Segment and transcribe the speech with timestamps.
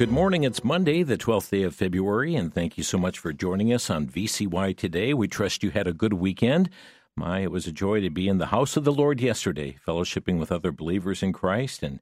[0.00, 0.44] Good morning.
[0.44, 3.90] It's Monday, the 12th day of February, and thank you so much for joining us
[3.90, 5.12] on VCY today.
[5.12, 6.70] We trust you had a good weekend.
[7.16, 10.38] My, it was a joy to be in the house of the Lord yesterday, fellowshipping
[10.38, 12.00] with other believers in Christ and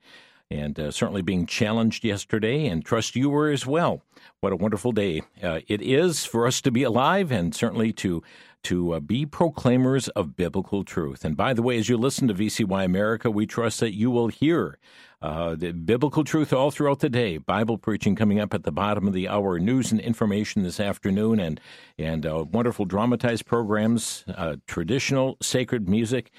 [0.49, 4.01] and uh, certainly being challenged yesterday, and trust you were as well.
[4.41, 8.23] What a wonderful day uh, it is for us to be alive, and certainly to
[8.65, 11.25] to uh, be proclaimers of biblical truth.
[11.25, 14.29] And by the way, as you listen to VCY America, we trust that you will
[14.29, 14.79] hear
[15.21, 17.39] uh, the biblical truth all throughout the day.
[17.39, 21.41] Bible preaching coming up at the bottom of the hour, news and information this afternoon,
[21.41, 21.61] and
[21.99, 26.31] and uh, wonderful dramatized programs, uh, traditional sacred music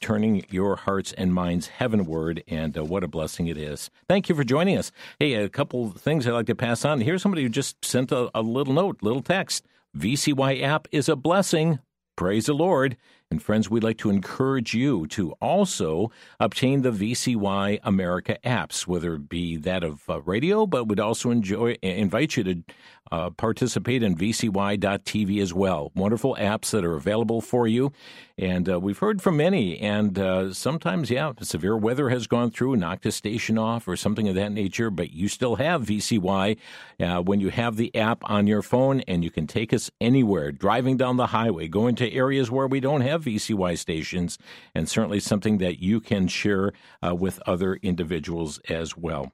[0.00, 3.90] turning your hearts and minds heavenward, and uh, what a blessing it is.
[4.08, 4.92] Thank you for joining us.
[5.18, 7.00] Hey, a couple things I'd like to pass on.
[7.00, 9.66] Here's somebody who just sent a, a little note, little text.
[9.96, 11.78] VCY app is a blessing.
[12.16, 12.98] Praise the Lord.
[13.28, 19.14] And friends, we'd like to encourage you to also obtain the VCY America apps, whether
[19.14, 22.62] it be that of uh, radio, but would also enjoy invite you to
[23.10, 25.92] uh, participate in VCY.tv as well.
[25.94, 27.92] Wonderful apps that are available for you.
[28.38, 32.76] And uh, we've heard from many, and uh, sometimes, yeah, severe weather has gone through,
[32.76, 36.58] knocked a station off, or something of that nature, but you still have VCY
[37.00, 40.52] uh, when you have the app on your phone, and you can take us anywhere,
[40.52, 44.38] driving down the highway, going to areas where we don't have VCY stations,
[44.74, 46.72] and certainly something that you can share
[47.06, 49.32] uh, with other individuals as well.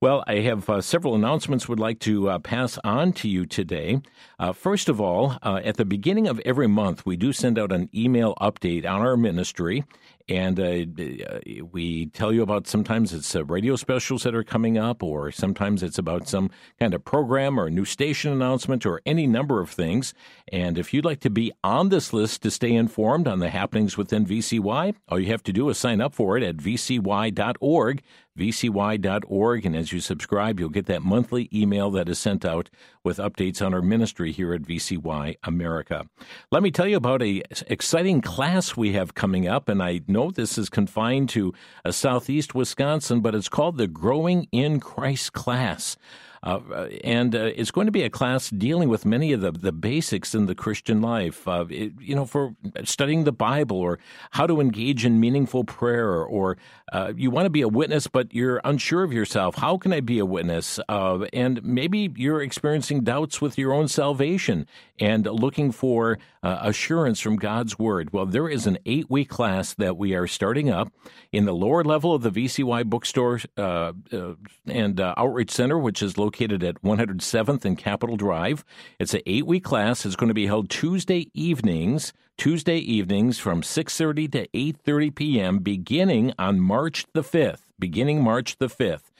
[0.00, 4.00] Well, I have uh, several announcements would like to uh, pass on to you today.
[4.38, 7.72] Uh, first of all, uh, at the beginning of every month, we do send out
[7.72, 9.84] an email update on our ministry,
[10.28, 11.40] and uh,
[11.72, 15.82] we tell you about sometimes it's uh, radio specials that are coming up, or sometimes
[15.82, 20.12] it's about some kind of program or new station announcement or any number of things.
[20.52, 23.96] And if you'd like to be on this list to stay informed on the happenings
[23.96, 28.02] within VCY, all you have to do is sign up for it at vcy.org
[28.38, 29.66] vcy.org.
[29.66, 32.70] And as you subscribe, you'll get that monthly email that is sent out
[33.02, 36.06] with updates on our ministry here at VCY America.
[36.50, 40.17] Let me tell you about a exciting class we have coming up, and I know
[40.26, 45.96] this is confined to a southeast Wisconsin, but it's called the Growing in Christ class.
[46.42, 49.72] Uh, and uh, it's going to be a class dealing with many of the, the
[49.72, 51.46] basics in the Christian life.
[51.48, 52.54] Uh, it, you know, for
[52.84, 53.98] studying the Bible or
[54.30, 56.56] how to engage in meaningful prayer, or
[56.92, 59.56] uh, you want to be a witness, but you're unsure of yourself.
[59.56, 60.78] How can I be a witness?
[60.88, 64.66] And maybe you're experiencing doubts with your own salvation
[65.00, 68.12] and looking for uh, assurance from God's Word.
[68.12, 70.92] Well, there is an eight week class that we are starting up
[71.32, 76.62] in the lower level of the VCY bookstore and outreach center, which is located located
[76.62, 78.62] at 107th and Capitol Drive.
[78.98, 80.04] It's an eight-week class.
[80.04, 85.58] It's going to be held Tuesday evenings, Tuesday evenings from 6:30 to 8:30 p.m.
[85.60, 87.62] beginning on March the 5th.
[87.78, 89.10] Beginning March the 5th.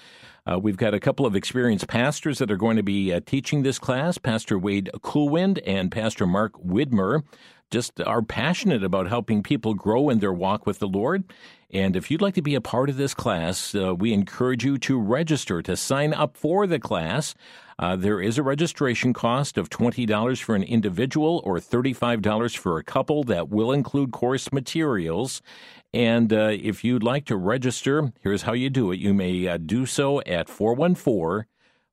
[0.46, 3.62] Uh, we've got a couple of experienced pastors that are going to be uh, teaching
[3.62, 7.22] this class Pastor Wade Coolwind and Pastor Mark Widmer
[7.70, 11.24] just are passionate about helping people grow in their walk with the Lord.
[11.70, 14.78] And if you'd like to be a part of this class, uh, we encourage you
[14.78, 17.34] to register to sign up for the class.
[17.78, 22.84] Uh, there is a registration cost of $20 for an individual or $35 for a
[22.84, 25.42] couple that will include course materials.
[25.92, 28.98] And uh, if you'd like to register, here's how you do it.
[28.98, 31.46] You may uh, do so at 414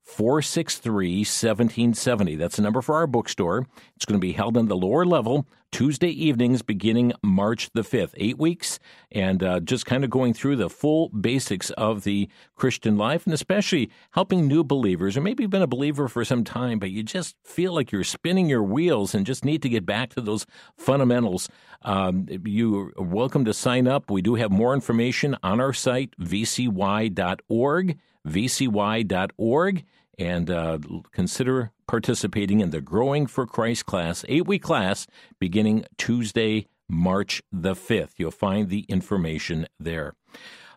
[0.06, 2.36] 463 1770.
[2.36, 3.68] That's the number for our bookstore.
[3.96, 8.14] It's going to be held on the lower level Tuesday evenings beginning March the 5th.
[8.16, 8.80] Eight weeks,
[9.12, 13.34] and uh, just kind of going through the full basics of the Christian life, and
[13.34, 17.04] especially helping new believers, or maybe you've been a believer for some time, but you
[17.04, 20.46] just feel like you're spinning your wheels and just need to get back to those
[20.78, 21.50] fundamentals.
[21.82, 24.10] Um, you are welcome to sign up.
[24.10, 29.84] We do have more information on our site, vcy.org vcy.org
[30.18, 30.78] and uh,
[31.12, 35.08] consider participating in the Growing for Christ class, eight week class,
[35.40, 38.12] beginning Tuesday, March the 5th.
[38.18, 40.16] You'll find the information there.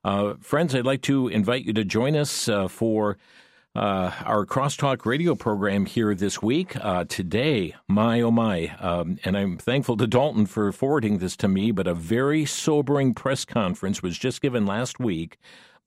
[0.05, 3.19] Uh, friends, I'd like to invite you to join us uh, for
[3.75, 6.77] uh, our crosstalk radio program here this week.
[6.77, 11.49] Uh, today, my oh my, um, and I'm thankful to Dalton for forwarding this to
[11.49, 15.39] me, but a very sobering press conference was just given last week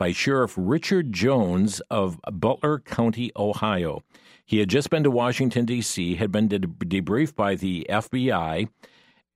[0.01, 4.01] by Sheriff Richard Jones of Butler County, Ohio.
[4.44, 8.68] He had just been to Washington, D.C., had been de- debriefed by the FBI,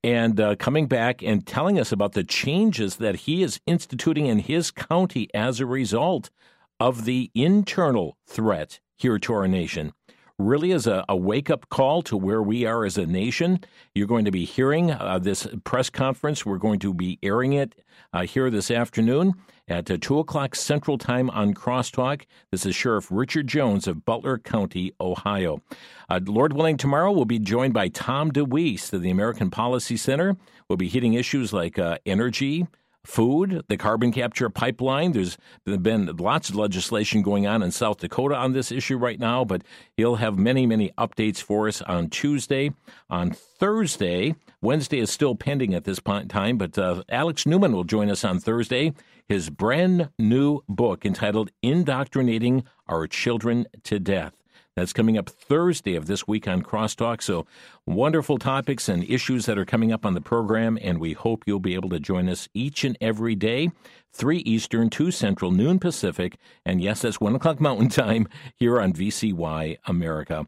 [0.04, 4.40] and uh, coming back and telling us about the changes that he is instituting in
[4.40, 6.32] his county as a result
[6.80, 9.94] of the internal threat here to our nation.
[10.40, 13.60] really is a, a wake up call to where we are as a nation.
[13.94, 16.44] You're going to be hearing uh, this press conference.
[16.44, 17.76] We're going to be airing it
[18.12, 19.36] uh, here this afternoon
[19.68, 22.24] at uh, 2 o'clock Central Time on Crosstalk.
[22.52, 25.62] This is Sheriff Richard Jones of Butler County, Ohio.
[26.10, 30.38] Uh, Lord willing, tomorrow we'll be joined by Tom DeWeese of the American Policy Center.
[30.70, 32.68] We'll be hitting issues like uh, energy,
[33.06, 35.12] food, the carbon capture pipeline.
[35.14, 39.46] There's been lots of legislation going on in South Dakota on this issue right now,
[39.46, 39.64] but
[39.96, 42.72] he'll have many, many updates for us on Tuesday.
[43.10, 47.74] On Thursday, Wednesday is still pending at this point in time, but uh, Alex Newman
[47.74, 48.94] will join us on Thursday.
[49.28, 54.34] His brand new book entitled Indoctrinating Our Children to Death.
[54.76, 57.22] That's coming up Thursday of this week on Crosstalk.
[57.22, 57.48] So,
[57.86, 61.62] wonderful topics and issues that are coming up on the program, and we hope you'll
[61.62, 63.72] be able to join us each and every day,
[64.12, 66.36] 3 Eastern, 2 Central, noon Pacific,
[66.66, 68.28] and yes, that's 1 o'clock Mountain Time
[68.58, 70.46] here on VCY America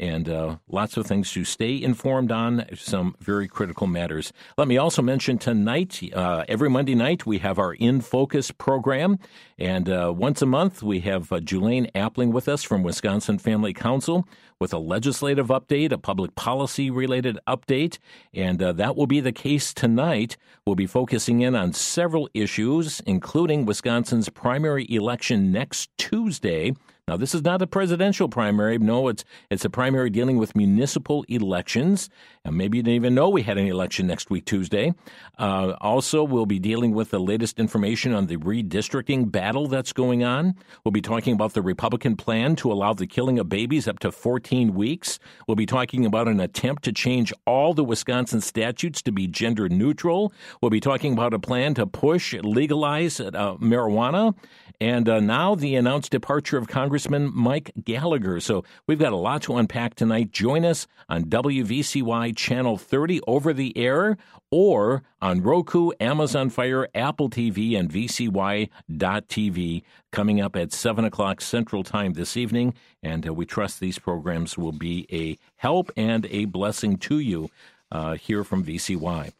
[0.00, 4.32] and uh, lots of things to stay informed on, some very critical matters.
[4.56, 9.18] Let me also mention tonight, uh, every Monday night, we have our In Focus program.
[9.58, 13.74] And uh, once a month, we have uh, Julaine Appling with us from Wisconsin Family
[13.74, 14.26] Council
[14.58, 17.98] with a legislative update, a public policy related update.
[18.32, 20.38] And uh, that will be the case tonight.
[20.66, 26.72] We'll be focusing in on several issues, including Wisconsin's primary election next Tuesday.
[27.10, 28.78] Now, this is not a presidential primary.
[28.78, 32.08] No, it's it's a primary dealing with municipal elections.
[32.44, 34.94] And maybe you didn't even know we had an election next week, Tuesday.
[35.36, 40.22] Uh, also, we'll be dealing with the latest information on the redistricting battle that's going
[40.22, 40.54] on.
[40.84, 44.12] We'll be talking about the Republican plan to allow the killing of babies up to
[44.12, 45.18] 14 weeks.
[45.48, 49.68] We'll be talking about an attempt to change all the Wisconsin statutes to be gender
[49.68, 50.32] neutral.
[50.62, 54.36] We'll be talking about a plan to push legalize uh, marijuana.
[54.80, 56.66] And uh, now the announced departure of
[57.00, 58.40] Congressman Mike Gallagher.
[58.40, 60.32] So we've got a lot to unpack tonight.
[60.32, 64.18] Join us on WVCY Channel 30 over the air
[64.50, 69.82] or on Roku, Amazon Fire, Apple TV, and VCY.tv
[70.12, 72.74] coming up at 7 o'clock Central Time this evening.
[73.02, 77.48] And uh, we trust these programs will be a help and a blessing to you
[77.90, 79.32] uh, here from VCY.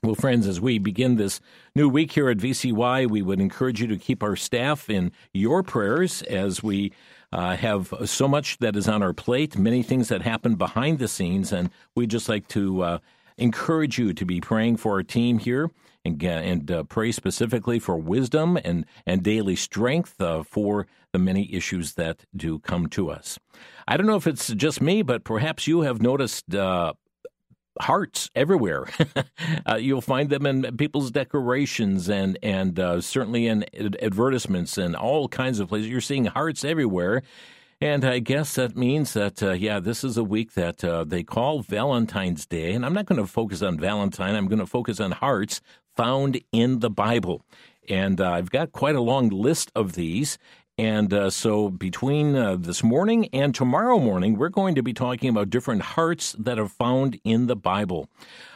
[0.00, 1.40] Well, friends, as we begin this
[1.74, 5.64] new week here at VCY, we would encourage you to keep our staff in your
[5.64, 6.92] prayers as we
[7.32, 11.08] uh, have so much that is on our plate, many things that happen behind the
[11.08, 12.98] scenes, and we'd just like to uh,
[13.38, 15.68] encourage you to be praying for our team here
[16.04, 21.52] and, and uh, pray specifically for wisdom and, and daily strength uh, for the many
[21.52, 23.36] issues that do come to us.
[23.88, 26.92] I don't know if it's just me, but perhaps you have noticed uh,
[27.80, 28.86] hearts everywhere.
[29.68, 33.64] uh, you'll find them in people's decorations and and uh, certainly in
[34.02, 35.88] advertisements and all kinds of places.
[35.88, 37.22] You're seeing hearts everywhere.
[37.80, 41.22] And I guess that means that, uh, yeah, this is a week that uh, they
[41.22, 42.72] call Valentine's Day.
[42.72, 44.34] And I'm not going to focus on Valentine.
[44.34, 45.60] I'm going to focus on hearts
[45.94, 47.44] found in the Bible.
[47.88, 50.38] And uh, I've got quite a long list of these.
[50.78, 55.28] And uh, so, between uh, this morning and tomorrow morning, we're going to be talking
[55.28, 58.08] about different hearts that are found in the Bible.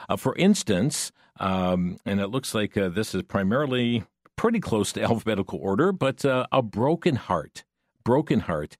[0.08, 1.10] Uh, for instance,
[1.40, 4.04] um, and it looks like uh, this is primarily
[4.36, 7.64] pretty close to alphabetical order, but uh, a broken heart.
[8.04, 8.76] Broken heart.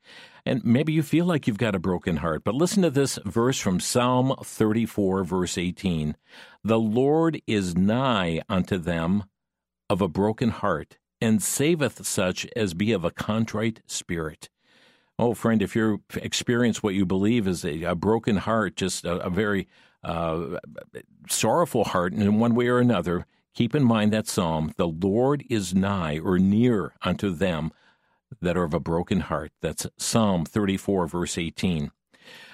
[0.47, 3.59] And maybe you feel like you've got a broken heart, but listen to this verse
[3.59, 6.17] from Psalm 34, verse 18.
[6.63, 9.25] The Lord is nigh unto them
[9.89, 14.49] of a broken heart and saveth such as be of a contrite spirit.
[15.19, 19.19] Oh, friend, if you experience what you believe is a, a broken heart, just a,
[19.19, 19.69] a very
[20.02, 20.59] uh,
[21.29, 25.75] sorrowful heart in one way or another, keep in mind that psalm the Lord is
[25.75, 27.71] nigh or near unto them
[28.41, 29.52] that are of a broken heart.
[29.61, 31.93] That's Psalm 34, verse 18.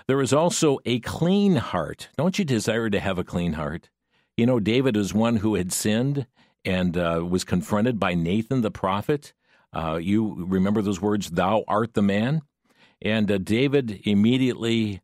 [0.06, 2.10] There is also a clean heart.
[2.18, 3.88] Don't you desire to have a clean heart?
[4.37, 6.26] You know, David is one who had sinned
[6.64, 9.32] and uh, was confronted by Nathan the prophet.
[9.72, 12.42] Uh, you remember those words, Thou art the man?
[13.00, 15.02] And uh, David immediately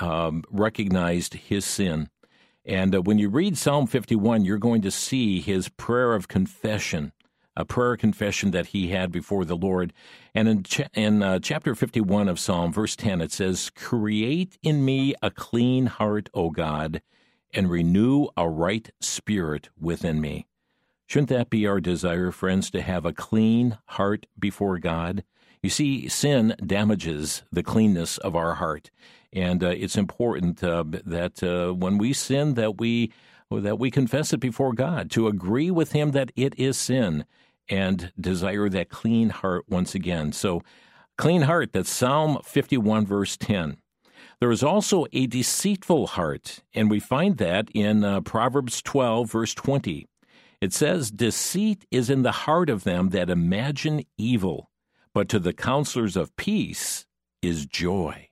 [0.00, 2.08] um, recognized his sin.
[2.64, 7.12] And uh, when you read Psalm 51, you're going to see his prayer of confession,
[7.56, 9.92] a prayer confession that he had before the Lord.
[10.34, 10.64] And in,
[10.94, 15.86] in uh, chapter 51 of Psalm, verse 10, it says, Create in me a clean
[15.86, 17.02] heart, O God,
[17.54, 20.46] and renew a right spirit within me.
[21.06, 25.22] Shouldn't that be our desire, friends, to have a clean heart before God?
[25.62, 28.90] You see, sin damages the cleanness of our heart,
[29.32, 33.12] and uh, it's important uh, that uh, when we sin, that we
[33.50, 37.24] that we confess it before God, to agree with Him that it is sin,
[37.68, 40.32] and desire that clean heart once again.
[40.32, 40.62] So,
[41.16, 41.72] clean heart.
[41.72, 43.76] That's Psalm 51, verse 10.
[44.40, 49.54] There is also a deceitful heart, and we find that in uh, Proverbs 12, verse
[49.54, 50.06] 20.
[50.60, 54.70] It says, Deceit is in the heart of them that imagine evil,
[55.12, 57.06] but to the counselors of peace
[57.42, 58.28] is joy.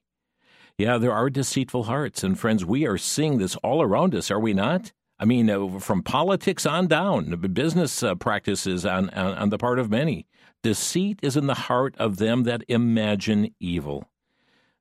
[0.79, 2.25] Yeah, there are deceitful hearts.
[2.25, 4.93] And friends, we are seeing this all around us, are we not?
[5.19, 9.79] I mean, uh, from politics on down, business uh, practices on, on, on the part
[9.79, 10.27] of many.
[10.63, 14.09] Deceit is in the heart of them that imagine evil.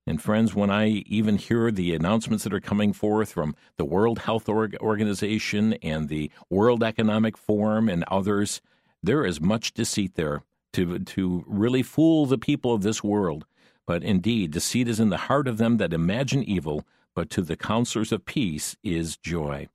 [0.06, 4.20] And friends, when I even hear the announcements that are coming forth from the World
[4.20, 8.62] Health Organization and the World Economic Forum and others,
[9.02, 10.44] there is much deceit there
[10.74, 13.46] to, to really fool the people of this world.
[13.86, 17.56] But indeed, deceit is in the heart of them that imagine evil, but to the
[17.56, 19.68] counselors of peace is joy.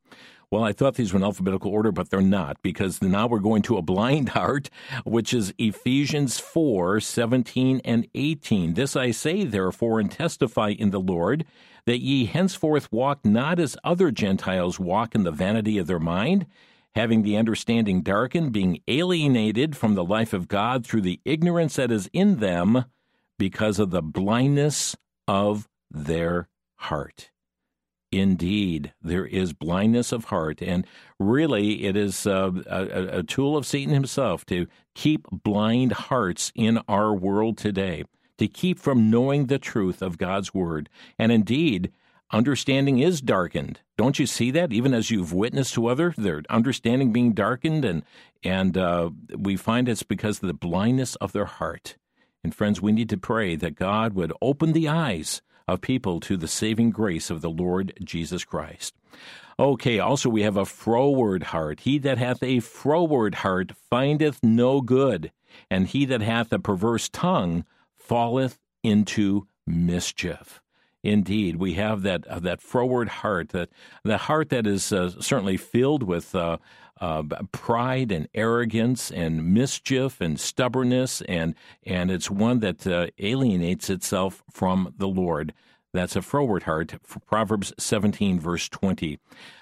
[0.50, 3.60] Well, I thought these were in alphabetical order, but they're not, because now we're going
[3.62, 4.70] to a blind heart,
[5.04, 8.74] which is Ephesians 4 17 and 18.
[8.74, 11.44] This I say, therefore, and testify in the Lord,
[11.84, 16.46] that ye henceforth walk not as other Gentiles walk in the vanity of their mind,
[16.94, 21.92] having the understanding darkened, being alienated from the life of God through the ignorance that
[21.92, 22.86] is in them
[23.38, 27.30] because of the blindness of their heart.
[28.10, 30.86] Indeed, there is blindness of heart, and
[31.18, 36.78] really it is uh, a, a tool of Satan himself to keep blind hearts in
[36.88, 38.04] our world today,
[38.38, 40.88] to keep from knowing the truth of God's word.
[41.18, 41.92] And indeed,
[42.30, 43.80] understanding is darkened.
[43.98, 44.72] Don't you see that?
[44.72, 48.04] Even as you've witnessed to others, their understanding being darkened, and
[48.42, 51.98] and uh, we find it's because of the blindness of their heart.
[52.42, 56.36] And friends, we need to pray that God would open the eyes of people to
[56.36, 58.94] the saving grace of the Lord Jesus Christ.
[59.60, 61.80] Okay, also we have a froward heart.
[61.80, 65.32] He that hath a froward heart findeth no good,
[65.70, 67.64] and he that hath a perverse tongue
[67.96, 70.62] falleth into mischief.
[71.02, 73.68] Indeed, we have that uh, that froward heart, that
[74.02, 76.58] the heart that is uh, certainly filled with uh,
[77.00, 83.90] uh, pride and arrogance and mischief and stubbornness, and and it's one that uh, alienates
[83.90, 85.54] itself from the Lord.
[85.92, 86.94] That's a froward heart.
[87.26, 89.18] Proverbs 17, verse 20.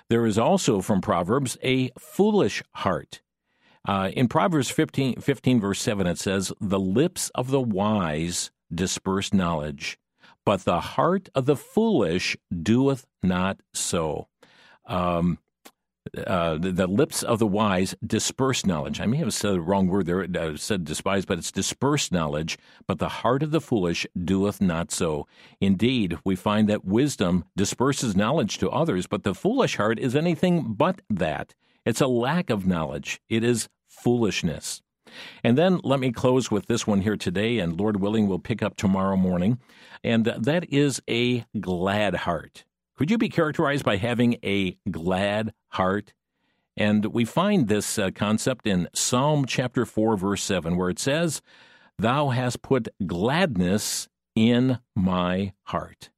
[0.08, 3.22] There is also from Proverbs a foolish heart.
[3.86, 9.32] Uh, in Proverbs 15, 15, verse 7, it says, The lips of the wise disperse
[9.32, 9.98] knowledge,
[10.44, 14.26] but the heart of the foolish doeth not so.
[14.86, 15.38] Um,
[16.26, 19.00] uh, the, the, lips of the wise disperse knowledge.
[19.00, 22.58] I may have said the wrong word there, uh, said despise, but it's disperse knowledge.
[22.86, 25.26] But the heart of the foolish doeth not so.
[25.60, 30.74] Indeed, we find that wisdom disperses knowledge to others, but the foolish heart is anything
[30.74, 31.54] but that.
[31.84, 33.20] It's a lack of knowledge.
[33.28, 34.82] It is foolishness.
[35.42, 38.62] And then let me close with this one here today, and Lord willing, we'll pick
[38.62, 39.58] up tomorrow morning.
[40.02, 42.64] And that is a glad heart.
[42.96, 46.14] Could you be characterized by having a glad heart?
[46.78, 51.42] And we find this uh, concept in Psalm chapter 4, verse 7, where it says,
[51.98, 56.10] Thou hast put gladness in my heart.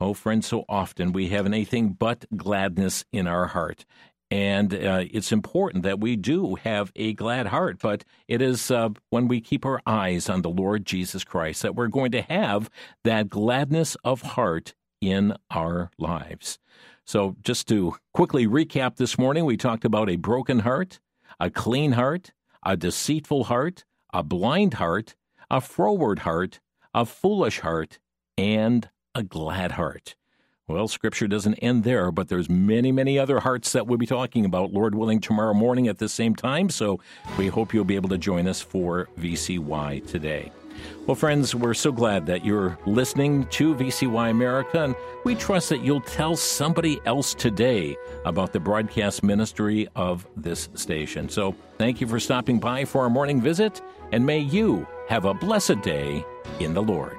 [0.00, 3.86] Oh, friends, so often we have anything but gladness in our heart.
[4.30, 8.90] And uh, it's important that we do have a glad heart, but it is uh,
[9.08, 12.68] when we keep our eyes on the Lord Jesus Christ that we're going to have
[13.04, 16.58] that gladness of heart in our lives.
[17.04, 21.00] So, just to quickly recap this morning, we talked about a broken heart,
[21.40, 25.14] a clean heart, a deceitful heart, a blind heart,
[25.50, 26.60] a froward heart,
[26.92, 27.98] a foolish heart,
[28.36, 30.16] and a glad heart.
[30.66, 34.44] Well, Scripture doesn't end there, but there's many, many other hearts that we'll be talking
[34.44, 36.68] about, Lord willing, tomorrow morning at the same time.
[36.68, 37.00] So
[37.38, 40.52] we hope you'll be able to join us for VCY today.
[41.06, 44.94] Well, friends, we're so glad that you're listening to VCY America, and
[45.24, 51.28] we trust that you'll tell somebody else today about the broadcast ministry of this station.
[51.28, 53.80] So, thank you for stopping by for our morning visit,
[54.12, 56.24] and may you have a blessed day
[56.60, 57.18] in the Lord.